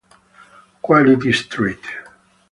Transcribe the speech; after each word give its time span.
Quality 0.81 1.31
Street 1.31 1.85